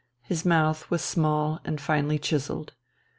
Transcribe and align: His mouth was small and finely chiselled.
His 0.23 0.43
mouth 0.43 0.89
was 0.89 1.03
small 1.03 1.59
and 1.63 1.79
finely 1.79 2.17
chiselled. 2.17 2.73